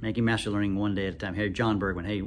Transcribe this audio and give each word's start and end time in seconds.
making 0.00 0.24
master 0.24 0.50
learning 0.50 0.76
one 0.76 0.94
day 0.94 1.06
at 1.06 1.14
a 1.14 1.16
time. 1.16 1.34
Hey, 1.34 1.48
Jon 1.48 1.78
Bergmann. 1.78 2.04
Hey, 2.04 2.22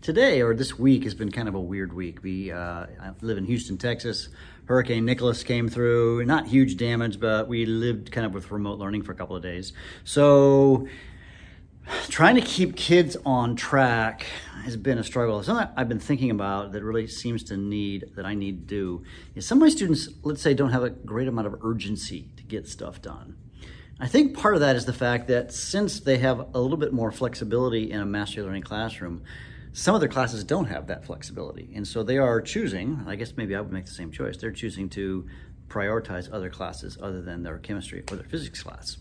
today 0.00 0.42
or 0.42 0.54
this 0.54 0.78
week 0.78 1.04
has 1.04 1.14
been 1.14 1.30
kind 1.30 1.48
of 1.48 1.54
a 1.54 1.60
weird 1.60 1.92
week. 1.92 2.22
We 2.22 2.52
uh, 2.52 2.86
I 3.00 3.12
live 3.20 3.38
in 3.38 3.44
Houston, 3.44 3.76
Texas. 3.78 4.28
Hurricane 4.66 5.04
Nicholas 5.04 5.42
came 5.44 5.68
through. 5.68 6.24
Not 6.24 6.46
huge 6.46 6.76
damage, 6.76 7.20
but 7.20 7.48
we 7.48 7.66
lived 7.66 8.10
kind 8.10 8.26
of 8.26 8.34
with 8.34 8.50
remote 8.50 8.78
learning 8.78 9.02
for 9.02 9.12
a 9.12 9.14
couple 9.14 9.36
of 9.36 9.42
days. 9.42 9.72
So 10.04 10.88
trying 12.08 12.34
to 12.34 12.40
keep 12.40 12.76
kids 12.76 13.16
on 13.24 13.54
track 13.54 14.26
has 14.64 14.76
been 14.76 14.98
a 14.98 15.04
struggle. 15.04 15.42
Something 15.42 15.68
I've 15.76 15.88
been 15.88 16.00
thinking 16.00 16.30
about 16.30 16.72
that 16.72 16.82
really 16.82 17.06
seems 17.06 17.44
to 17.44 17.56
need 17.56 18.10
that 18.16 18.26
I 18.26 18.34
need 18.34 18.68
to 18.68 18.74
do 18.74 19.04
is 19.34 19.46
some 19.46 19.58
of 19.58 19.62
my 19.62 19.68
students, 19.68 20.08
let's 20.22 20.42
say, 20.42 20.54
don't 20.54 20.70
have 20.70 20.82
a 20.82 20.90
great 20.90 21.28
amount 21.28 21.46
of 21.46 21.64
urgency 21.64 22.28
to 22.36 22.42
get 22.42 22.66
stuff 22.66 23.00
done. 23.00 23.36
I 23.98 24.08
think 24.08 24.36
part 24.36 24.54
of 24.54 24.60
that 24.60 24.76
is 24.76 24.84
the 24.84 24.92
fact 24.92 25.28
that 25.28 25.52
since 25.52 26.00
they 26.00 26.18
have 26.18 26.54
a 26.54 26.60
little 26.60 26.76
bit 26.76 26.92
more 26.92 27.10
flexibility 27.10 27.90
in 27.90 28.00
a 28.00 28.04
mastery 28.04 28.44
learning 28.44 28.62
classroom, 28.62 29.22
some 29.72 29.94
of 29.94 30.00
their 30.02 30.08
classes 30.08 30.44
don't 30.44 30.66
have 30.66 30.88
that 30.88 31.06
flexibility. 31.06 31.70
And 31.74 31.88
so 31.88 32.02
they 32.02 32.18
are 32.18 32.42
choosing, 32.42 33.02
I 33.06 33.16
guess 33.16 33.32
maybe 33.36 33.56
I 33.56 33.60
would 33.60 33.72
make 33.72 33.86
the 33.86 33.92
same 33.92 34.10
choice, 34.10 34.36
they're 34.36 34.52
choosing 34.52 34.90
to 34.90 35.26
prioritize 35.68 36.30
other 36.30 36.50
classes 36.50 36.98
other 37.00 37.22
than 37.22 37.42
their 37.42 37.56
chemistry 37.58 38.04
or 38.10 38.16
their 38.16 38.28
physics 38.28 38.62
class. 38.62 38.98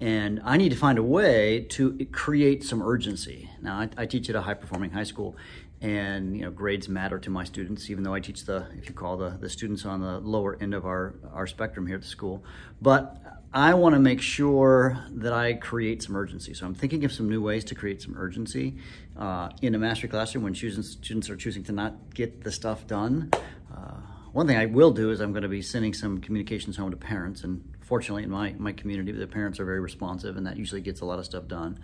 And 0.00 0.40
I 0.42 0.56
need 0.56 0.70
to 0.70 0.76
find 0.76 0.96
a 0.96 1.02
way 1.02 1.66
to 1.70 2.06
create 2.10 2.64
some 2.64 2.82
urgency. 2.82 3.50
Now, 3.60 3.80
I, 3.80 3.90
I 3.98 4.06
teach 4.06 4.30
at 4.30 4.36
a 4.36 4.40
high 4.40 4.54
performing 4.54 4.90
high 4.90 5.04
school, 5.04 5.36
and 5.82 6.36
you 6.36 6.42
know 6.42 6.50
grades 6.50 6.88
matter 6.88 7.18
to 7.18 7.30
my 7.30 7.42
students 7.42 7.88
even 7.88 8.04
though 8.04 8.12
i 8.12 8.20
teach 8.20 8.44
the 8.44 8.66
if 8.76 8.86
you 8.86 8.94
call 8.94 9.16
the, 9.16 9.30
the 9.40 9.48
students 9.48 9.86
on 9.86 10.00
the 10.00 10.18
lower 10.20 10.58
end 10.60 10.74
of 10.74 10.84
our, 10.84 11.14
our 11.32 11.46
spectrum 11.46 11.86
here 11.86 11.96
at 11.96 12.02
the 12.02 12.06
school 12.06 12.44
but 12.82 13.39
i 13.52 13.74
want 13.74 13.94
to 13.94 13.98
make 13.98 14.20
sure 14.20 15.04
that 15.10 15.32
i 15.32 15.52
create 15.52 16.02
some 16.02 16.16
urgency 16.16 16.54
so 16.54 16.66
i'm 16.66 16.74
thinking 16.74 17.04
of 17.04 17.12
some 17.12 17.28
new 17.28 17.42
ways 17.42 17.64
to 17.64 17.74
create 17.74 18.00
some 18.00 18.14
urgency 18.16 18.76
uh, 19.18 19.48
in 19.60 19.74
a 19.74 19.78
mastery 19.78 20.08
classroom 20.08 20.44
when 20.44 20.54
students, 20.54 20.90
students 20.90 21.28
are 21.28 21.36
choosing 21.36 21.62
to 21.62 21.72
not 21.72 22.14
get 22.14 22.42
the 22.42 22.52
stuff 22.52 22.86
done 22.86 23.30
uh, 23.74 23.96
one 24.32 24.46
thing 24.46 24.56
i 24.56 24.66
will 24.66 24.90
do 24.90 25.10
is 25.10 25.20
i'm 25.20 25.32
going 25.32 25.42
to 25.42 25.48
be 25.48 25.62
sending 25.62 25.92
some 25.92 26.20
communications 26.20 26.76
home 26.76 26.90
to 26.90 26.96
parents 26.96 27.42
and 27.42 27.62
fortunately 27.80 28.22
in 28.22 28.30
my, 28.30 28.54
my 28.58 28.72
community 28.72 29.10
the 29.10 29.26
parents 29.26 29.58
are 29.58 29.64
very 29.64 29.80
responsive 29.80 30.36
and 30.36 30.46
that 30.46 30.56
usually 30.56 30.80
gets 30.80 31.00
a 31.00 31.04
lot 31.04 31.18
of 31.18 31.24
stuff 31.24 31.48
done 31.48 31.78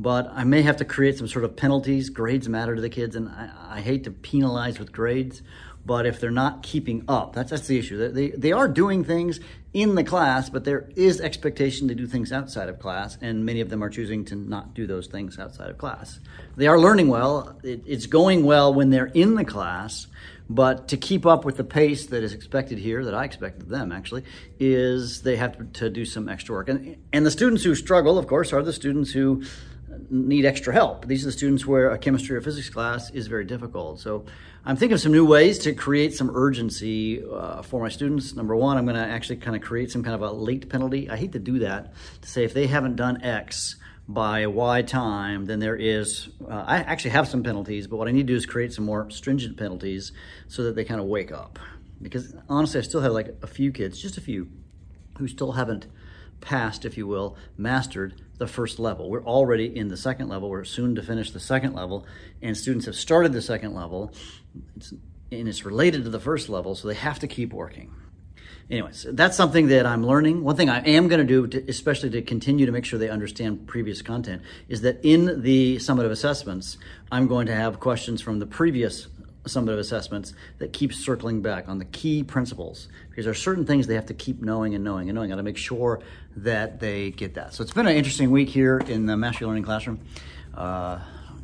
but 0.00 0.30
I 0.34 0.44
may 0.44 0.62
have 0.62 0.78
to 0.78 0.84
create 0.84 1.18
some 1.18 1.28
sort 1.28 1.44
of 1.44 1.56
penalties. 1.56 2.08
Grades 2.08 2.48
matter 2.48 2.74
to 2.74 2.80
the 2.80 2.88
kids, 2.88 3.16
and 3.16 3.28
I, 3.28 3.50
I 3.68 3.80
hate 3.80 4.04
to 4.04 4.10
penalize 4.10 4.78
with 4.78 4.92
grades. 4.92 5.42
But 5.84 6.06
if 6.06 6.20
they're 6.20 6.30
not 6.30 6.62
keeping 6.62 7.04
up, 7.08 7.34
that's 7.34 7.50
that's 7.50 7.66
the 7.66 7.78
issue. 7.78 8.08
They 8.08 8.28
they 8.30 8.52
are 8.52 8.68
doing 8.68 9.02
things 9.02 9.40
in 9.72 9.94
the 9.94 10.04
class, 10.04 10.50
but 10.50 10.64
there 10.64 10.88
is 10.96 11.20
expectation 11.20 11.88
to 11.88 11.94
do 11.94 12.06
things 12.06 12.32
outside 12.32 12.68
of 12.68 12.78
class, 12.78 13.16
and 13.20 13.46
many 13.46 13.60
of 13.60 13.70
them 13.70 13.82
are 13.82 13.88
choosing 13.88 14.24
to 14.26 14.36
not 14.36 14.74
do 14.74 14.86
those 14.86 15.06
things 15.06 15.38
outside 15.38 15.70
of 15.70 15.78
class. 15.78 16.20
They 16.56 16.66
are 16.66 16.78
learning 16.78 17.08
well. 17.08 17.56
It, 17.62 17.82
it's 17.86 18.06
going 18.06 18.44
well 18.44 18.74
when 18.74 18.90
they're 18.90 19.06
in 19.06 19.36
the 19.36 19.44
class, 19.44 20.06
but 20.48 20.88
to 20.88 20.96
keep 20.96 21.24
up 21.24 21.44
with 21.44 21.56
the 21.56 21.64
pace 21.64 22.06
that 22.06 22.22
is 22.24 22.34
expected 22.34 22.78
here, 22.78 23.04
that 23.04 23.14
I 23.14 23.24
expect 23.24 23.62
of 23.62 23.68
them 23.68 23.92
actually, 23.92 24.24
is 24.58 25.22
they 25.22 25.36
have 25.36 25.56
to, 25.58 25.64
to 25.80 25.90
do 25.90 26.04
some 26.04 26.28
extra 26.28 26.54
work. 26.54 26.68
And 26.68 26.96
and 27.12 27.24
the 27.24 27.30
students 27.30 27.62
who 27.62 27.74
struggle, 27.74 28.18
of 28.18 28.26
course, 28.26 28.52
are 28.52 28.62
the 28.62 28.72
students 28.72 29.12
who 29.12 29.44
need 30.10 30.44
extra 30.44 30.72
help. 30.72 31.06
These 31.06 31.22
are 31.22 31.26
the 31.26 31.32
students 31.32 31.64
where 31.64 31.90
a 31.90 31.98
chemistry 31.98 32.36
or 32.36 32.40
physics 32.40 32.68
class 32.68 33.10
is 33.10 33.28
very 33.28 33.44
difficult. 33.44 34.00
So 34.00 34.24
I'm 34.64 34.76
thinking 34.76 34.94
of 34.94 35.00
some 35.00 35.12
new 35.12 35.24
ways 35.24 35.58
to 35.60 35.72
create 35.72 36.14
some 36.14 36.30
urgency 36.34 37.24
uh, 37.24 37.62
for 37.62 37.80
my 37.80 37.88
students. 37.88 38.34
Number 38.34 38.56
one, 38.56 38.76
I'm 38.76 38.84
going 38.84 38.96
to 38.96 39.06
actually 39.06 39.36
kind 39.36 39.56
of 39.56 39.62
create 39.62 39.90
some 39.90 40.02
kind 40.02 40.14
of 40.14 40.22
a 40.22 40.32
late 40.32 40.68
penalty. 40.68 41.08
I 41.08 41.16
hate 41.16 41.32
to 41.32 41.38
do 41.38 41.60
that, 41.60 41.92
to 42.22 42.28
say 42.28 42.44
if 42.44 42.52
they 42.52 42.66
haven't 42.66 42.96
done 42.96 43.22
X 43.22 43.76
by 44.08 44.46
Y 44.48 44.82
time, 44.82 45.46
then 45.46 45.60
there 45.60 45.76
is, 45.76 46.28
uh, 46.48 46.64
I 46.66 46.78
actually 46.78 47.12
have 47.12 47.28
some 47.28 47.44
penalties, 47.44 47.86
but 47.86 47.96
what 47.96 48.08
I 48.08 48.10
need 48.10 48.26
to 48.26 48.32
do 48.32 48.36
is 48.36 48.44
create 48.44 48.72
some 48.72 48.84
more 48.84 49.08
stringent 49.10 49.56
penalties 49.56 50.12
so 50.48 50.64
that 50.64 50.74
they 50.74 50.84
kind 50.84 51.00
of 51.00 51.06
wake 51.06 51.30
up. 51.30 51.60
Because 52.02 52.34
honestly, 52.48 52.80
I 52.80 52.82
still 52.82 53.02
have 53.02 53.12
like 53.12 53.36
a 53.42 53.46
few 53.46 53.70
kids, 53.70 54.00
just 54.00 54.18
a 54.18 54.20
few, 54.20 54.48
who 55.18 55.28
still 55.28 55.52
haven't 55.52 55.86
passed, 56.40 56.84
if 56.84 56.96
you 56.96 57.06
will, 57.06 57.36
mastered 57.56 58.20
the 58.38 58.46
first 58.46 58.78
level. 58.78 59.10
We're 59.10 59.24
already 59.24 59.76
in 59.76 59.88
the 59.88 59.96
second 59.96 60.28
level. 60.28 60.48
We're 60.48 60.64
soon 60.64 60.94
to 60.94 61.02
finish 61.02 61.30
the 61.30 61.40
second 61.40 61.74
level, 61.74 62.06
and 62.40 62.56
students 62.56 62.86
have 62.86 62.96
started 62.96 63.32
the 63.32 63.42
second 63.42 63.74
level, 63.74 64.12
it's, 64.76 64.92
and 65.30 65.48
it's 65.48 65.64
related 65.64 66.04
to 66.04 66.10
the 66.10 66.20
first 66.20 66.48
level, 66.48 66.74
so 66.74 66.88
they 66.88 66.94
have 66.94 67.18
to 67.20 67.28
keep 67.28 67.52
working. 67.52 67.92
Anyways, 68.70 69.04
that's 69.10 69.36
something 69.36 69.66
that 69.68 69.84
I'm 69.84 70.06
learning. 70.06 70.44
One 70.44 70.54
thing 70.54 70.70
I 70.70 70.80
am 70.80 71.08
going 71.08 71.26
to 71.26 71.48
do, 71.48 71.64
especially 71.66 72.10
to 72.10 72.22
continue 72.22 72.66
to 72.66 72.72
make 72.72 72.84
sure 72.84 73.00
they 73.00 73.08
understand 73.08 73.66
previous 73.66 74.00
content, 74.00 74.42
is 74.68 74.82
that 74.82 75.00
in 75.04 75.42
the 75.42 75.76
summative 75.76 76.12
assessments, 76.12 76.78
I'm 77.10 77.26
going 77.26 77.46
to 77.46 77.54
have 77.54 77.80
questions 77.80 78.22
from 78.22 78.38
the 78.38 78.46
previous 78.46 79.08
summative 79.44 79.78
assessments 79.78 80.34
that 80.58 80.72
keep 80.72 80.92
circling 80.92 81.40
back 81.40 81.68
on 81.68 81.78
the 81.78 81.84
key 81.84 82.22
principles 82.22 82.88
because 83.08 83.24
there 83.24 83.32
are 83.32 83.34
certain 83.34 83.64
things 83.64 83.86
they 83.86 83.94
have 83.94 84.06
to 84.06 84.14
keep 84.14 84.42
knowing 84.42 84.74
and 84.74 84.84
knowing 84.84 85.08
and 85.08 85.16
knowing. 85.16 85.30
how 85.30 85.36
to 85.36 85.42
make 85.42 85.56
sure 85.56 86.00
that 86.36 86.80
they 86.80 87.10
get 87.10 87.34
that. 87.34 87.54
So 87.54 87.62
it's 87.62 87.72
been 87.72 87.86
an 87.86 87.96
interesting 87.96 88.30
week 88.30 88.48
here 88.48 88.78
in 88.78 89.06
the 89.06 89.16
Mastery 89.16 89.46
Learning 89.46 89.62
Classroom, 89.62 90.00
uh, 90.54 91.00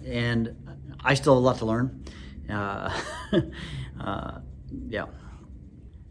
and 0.07 0.55
I 1.03 1.15
still 1.15 1.35
have 1.35 1.43
a 1.43 1.47
lot 1.47 1.59
to 1.59 1.67
learn. 1.67 2.05
Uh, 2.51 3.01
uh, 4.01 4.39
yeah, 4.89 5.07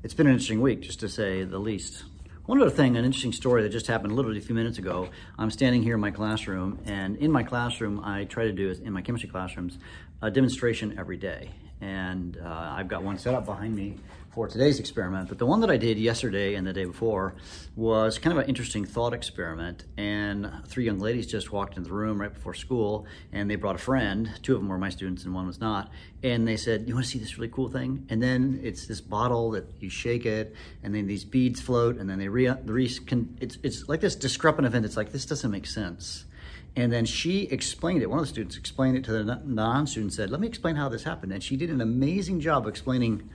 it's 0.04 0.14
been 0.14 0.28
an 0.28 0.34
interesting 0.34 0.62
week, 0.62 0.82
just 0.82 1.00
to 1.02 1.10
say 1.10 1.44
the 1.44 1.60
least. 1.60 2.04
One 2.46 2.62
other 2.62 2.70
thing, 2.70 2.96
an 2.96 3.06
interesting 3.06 3.32
story 3.32 3.64
that 3.64 3.70
just 3.70 3.88
happened 3.88 4.16
literally 4.16 4.38
a 4.38 4.42
few 4.42 4.54
minutes 4.54 4.78
ago. 4.78 5.10
I'm 5.38 5.50
standing 5.50 5.82
here 5.82 5.96
in 5.96 6.02
my 6.02 6.12
classroom, 6.12 6.80
and 6.86 7.18
in 7.18 7.32
my 7.32 7.42
classroom, 7.42 8.02
I 8.04 8.26
try 8.26 8.44
to 8.44 8.52
do 8.52 8.70
in 8.84 8.94
my 8.94 9.02
chemistry 9.02 9.30
classrooms 9.30 9.80
a 10.22 10.30
demonstration 10.30 10.96
every 11.00 11.18
day 11.18 11.50
and 11.82 12.38
uh, 12.38 12.48
I've 12.48 12.88
got 12.88 13.04
one 13.04 13.18
set 13.18 13.34
up 13.34 13.46
behind 13.46 13.76
me 13.76 13.98
for 14.36 14.50
today's 14.50 14.82
experiment. 14.82 15.30
But 15.30 15.40
the 15.40 15.46
one 15.46 15.62
that 15.62 15.70
I 15.72 15.78
did 15.78 15.98
yesterday 15.98 16.56
and 16.56 16.68
the 16.68 16.74
day 16.74 16.84
before 16.84 17.36
was 17.76 18.20
kind 18.20 18.38
of 18.38 18.44
an 18.44 18.50
interesting 18.50 18.84
thought 18.84 19.14
experiment. 19.14 19.86
And 19.96 20.52
three 20.68 20.84
young 20.84 21.00
ladies 21.00 21.26
just 21.26 21.54
walked 21.54 21.78
into 21.78 21.88
the 21.90 21.96
room 21.96 22.20
right 22.20 22.34
before 22.34 22.54
school, 22.54 23.06
and 23.32 23.50
they 23.50 23.56
brought 23.56 23.76
a 23.76 23.80
friend. 23.80 24.30
Two 24.44 24.54
of 24.54 24.60
them 24.60 24.68
were 24.68 24.78
my 24.78 24.90
students, 24.90 25.24
and 25.24 25.34
one 25.34 25.48
was 25.48 25.62
not. 25.62 25.90
And 26.22 26.46
they 26.46 26.58
said, 26.58 26.86
"You 26.86 26.96
want 26.96 27.06
to 27.06 27.12
see 27.12 27.20
this 27.20 27.38
really 27.38 27.48
cool 27.48 27.70
thing?" 27.70 28.06
And 28.10 28.22
then 28.22 28.60
it's 28.62 28.88
this 28.88 29.00
bottle 29.00 29.52
that 29.52 29.66
you 29.80 29.90
shake 29.90 30.26
it, 30.26 30.54
and 30.84 30.94
then 30.94 31.08
these 31.08 31.24
beads 31.24 31.62
float, 31.62 31.98
and 31.98 32.10
then 32.10 32.20
they 32.20 32.28
re, 32.28 32.50
re 32.66 32.86
it's 32.86 33.58
it's 33.64 33.88
like 33.88 34.02
this 34.02 34.16
discrepant 34.16 34.68
event. 34.68 34.86
It's 34.86 34.98
like 34.98 35.14
this 35.14 35.26
doesn't 35.26 35.50
make 35.50 35.66
sense. 35.66 36.26
And 36.76 36.92
then 36.92 37.06
she 37.06 37.44
explained 37.44 38.02
it. 38.02 38.10
One 38.10 38.20
of 38.20 38.26
the 38.26 38.30
students 38.30 38.58
explained 38.58 38.98
it 38.98 39.04
to 39.06 39.12
the 39.12 39.42
non-student. 39.46 40.14
Said, 40.14 40.30
"Let 40.30 40.42
me 40.42 40.48
explain 40.48 40.76
how 40.76 40.90
this 40.90 41.04
happened." 41.04 41.32
And 41.32 41.42
she 41.42 41.56
did 41.56 41.70
an 41.70 41.82
amazing 41.82 42.42
job 42.42 42.68
explaining 42.68 43.30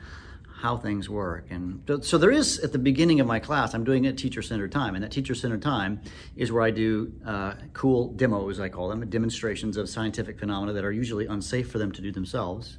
how 0.60 0.76
things 0.76 1.08
work. 1.08 1.46
And 1.48 1.80
so 2.02 2.18
there 2.18 2.30
is 2.30 2.58
at 2.58 2.72
the 2.72 2.78
beginning 2.78 3.18
of 3.18 3.26
my 3.26 3.38
class, 3.38 3.72
I'm 3.72 3.82
doing 3.82 4.06
a 4.06 4.12
teacher-centered 4.12 4.70
time, 4.70 4.94
and 4.94 5.02
that 5.02 5.10
teacher-centered 5.10 5.62
time 5.62 6.02
is 6.36 6.52
where 6.52 6.62
I 6.62 6.70
do 6.70 7.14
uh, 7.24 7.54
cool 7.72 8.08
demos, 8.12 8.60
I 8.60 8.68
call 8.68 8.90
them, 8.90 9.08
demonstrations 9.08 9.78
of 9.78 9.88
scientific 9.88 10.38
phenomena 10.38 10.74
that 10.74 10.84
are 10.84 10.92
usually 10.92 11.24
unsafe 11.24 11.70
for 11.70 11.78
them 11.78 11.92
to 11.92 12.02
do 12.02 12.12
themselves. 12.12 12.76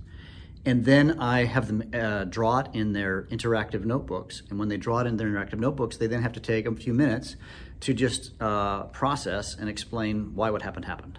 And 0.64 0.86
then 0.86 1.20
I 1.20 1.46
have 1.46 1.68
them 1.68 1.90
uh, 1.94 2.26
draw 2.26 2.60
it 2.60 2.68
in 2.74 2.94
their 2.94 3.24
interactive 3.24 3.84
notebooks. 3.84 4.44
And 4.50 4.60
when 4.60 4.70
they 4.70 4.78
draw 4.78 5.00
it 5.00 5.08
in 5.08 5.18
their 5.18 5.28
interactive 5.28 5.60
notebooks, 5.60 5.98
they 5.98 6.08
then 6.08 6.22
have 6.22 6.34
to 6.34 6.40
take 6.40 6.68
a 6.68 6.76
few 6.76 6.94
minutes 6.94 7.36
to 7.82 7.94
just 7.94 8.40
uh, 8.40 8.84
process 8.86 9.56
and 9.56 9.68
explain 9.68 10.36
why 10.36 10.52
what 10.52 10.62
happened 10.62 10.86
happened. 10.86 11.18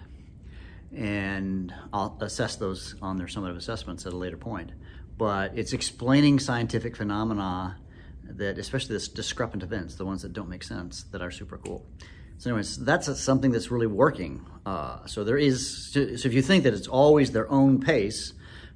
And 0.95 1.73
I'll 1.91 2.17
assess 2.21 2.55
those 2.55 2.95
on 3.01 3.17
their 3.17 3.27
summative 3.27 3.57
assessments 3.57 4.05
at 4.05 4.13
a 4.13 4.17
later 4.17 4.37
point. 4.37 4.71
But 5.17 5.57
it's 5.57 5.73
explaining 5.73 6.39
scientific 6.39 6.95
phenomena 6.95 7.77
that, 8.23 8.57
especially 8.57 8.93
this 8.95 9.09
discrepant 9.09 9.61
events, 9.61 9.95
the 9.95 10.05
ones 10.05 10.21
that 10.21 10.31
don't 10.31 10.49
make 10.49 10.63
sense, 10.63 11.03
that 11.11 11.21
are 11.21 11.31
super 11.31 11.57
cool. 11.57 11.85
So, 12.37 12.49
anyways, 12.49 12.77
that's 12.77 13.19
something 13.19 13.51
that's 13.51 13.71
really 13.71 13.87
working. 13.87 14.45
Uh, 14.65 15.05
so 15.05 15.23
there 15.23 15.37
is. 15.37 15.91
So 15.91 15.99
if 15.99 16.33
you 16.33 16.41
think 16.41 16.63
that 16.63 16.73
it's 16.73 16.87
always 16.87 17.31
their 17.31 17.49
own 17.49 17.79
pace, 17.79 18.33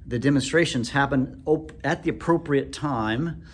the 0.08 0.18
demonstrations 0.18 0.90
happen 0.90 1.42
op- 1.46 1.72
at 1.84 2.02
the 2.02 2.10
appropriate 2.10 2.72
time. 2.72 3.44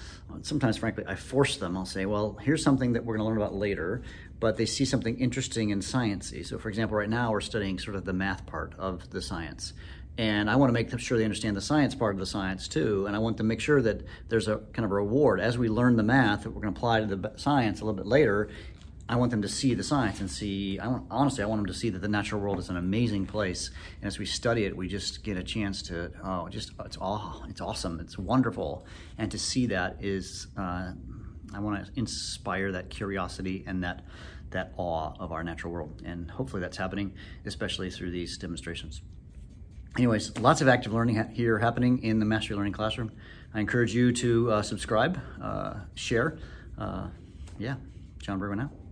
Sometimes, 0.43 0.79
frankly, 0.79 1.05
I 1.07 1.15
force 1.15 1.59
them. 1.59 1.77
I'll 1.77 1.85
say, 1.87 2.07
"Well, 2.07 2.39
here's 2.41 2.63
something 2.63 2.95
that 2.95 3.05
we're 3.05 3.17
going 3.17 3.25
to 3.25 3.29
learn 3.29 3.37
about 3.37 3.55
later." 3.55 4.03
but 4.45 4.59
they 4.59 4.67
see 4.67 4.85
something 4.85 5.19
interesting 5.19 5.71
in 5.71 5.81
sciencey. 5.81 6.45
So, 6.45 6.59
for 6.59 6.69
example, 6.69 6.99
right 6.99 7.09
now 7.09 7.33
we're 7.33 7.41
studying 7.41 7.79
sort 7.79 7.97
of 7.97 8.05
the 8.05 8.13
math 8.13 8.45
part 8.45 8.75
of 8.79 9.09
the 9.09 9.23
science. 9.23 9.73
And 10.19 10.51
I 10.51 10.57
want 10.57 10.69
to 10.69 10.75
make 10.75 10.97
sure 11.01 11.17
they 11.17 11.25
understand 11.25 11.57
the 11.57 11.63
science 11.63 11.95
part 11.95 12.15
of 12.15 12.21
the 12.21 12.27
science 12.27 12.69
too. 12.69 13.07
And 13.07 13.17
I 13.17 13.21
want 13.21 13.39
to 13.39 13.43
make 13.43 13.61
sure 13.61 13.81
that 13.81 14.03
there's 14.29 14.47
a 14.47 14.59
kind 14.75 14.85
of 14.85 14.93
a 14.93 14.95
reward 14.97 15.41
as 15.41 15.57
we 15.57 15.71
learn 15.71 15.97
the 15.97 16.03
math 16.03 16.43
that 16.43 16.51
we're 16.51 16.61
going 16.61 16.75
to 16.75 16.79
apply 16.79 17.01
to 17.01 17.07
the 17.07 17.33
science 17.37 17.81
a 17.81 17.85
little 17.85 17.97
bit 17.97 18.07
later. 18.07 18.51
I 19.07 19.17
want 19.17 19.31
them 19.31 19.43
to 19.43 19.49
see 19.49 19.75
the 19.75 19.83
science 19.83 20.21
and 20.21 20.31
see, 20.31 20.79
I 20.79 20.89
want, 20.89 21.07
honestly, 21.11 21.45
I 21.45 21.47
want 21.47 21.59
them 21.61 21.67
to 21.67 21.75
see 21.75 21.91
that 21.91 21.99
the 21.99 22.09
natural 22.09 22.41
world 22.41 22.59
is 22.59 22.71
an 22.71 22.79
amazing 22.79 23.27
place. 23.27 23.71
And 24.01 24.07
as 24.07 24.19
we 24.19 24.25
study 24.25 24.65
it, 24.65 24.75
we 24.75 24.89
just 24.89 25.23
get 25.23 25.37
a 25.37 25.43
chance 25.43 25.83
to, 25.83 26.11
oh, 26.25 26.49
just, 26.49 26.73
it's 26.85 26.97
all, 26.97 27.45
it's 27.49 27.61
awesome. 27.61 28.01
It's 28.01 28.17
wonderful. 28.17 28.87
And 29.19 29.31
to 29.31 29.39
see 29.39 29.67
that 29.67 29.97
is, 30.01 30.47
uh, 30.57 30.93
I 31.55 31.59
want 31.61 31.85
to 31.85 31.93
inspire 31.97 32.73
that 32.73 32.89
curiosity 32.89 33.63
and 33.67 33.85
that, 33.85 34.05
that 34.51 34.73
awe 34.79 35.13
of 35.21 35.33
our 35.33 35.45
natural 35.45 35.73
world. 35.73 36.03
And 36.07 36.31
hopefully 36.31 36.63
that's 36.63 36.79
happening, 36.79 37.13
especially 37.45 37.91
through 37.91 38.11
these 38.11 38.39
demonstrations. 38.39 39.03
Anyways, 39.99 40.39
lots 40.39 40.63
of 40.63 40.69
active 40.69 40.95
learning 40.95 41.17
ha- 41.17 41.29
here 41.31 41.59
happening 41.59 42.03
in 42.03 42.21
the 42.21 42.27
Mastery 42.27 42.57
Learning 42.57 42.73
Classroom. 42.73 43.13
I 43.53 43.61
encourage 43.61 43.95
you 43.95 44.13
to 44.13 44.51
uh, 44.51 44.63
subscribe, 44.63 45.21
uh, 45.43 45.75
share. 45.95 46.39
Uh, 46.79 47.09
yeah, 47.59 47.77
Jon 48.19 48.39
Bergmann 48.39 48.61
out. 48.61 48.84